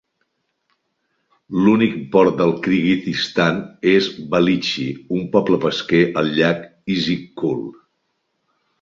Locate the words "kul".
7.45-7.67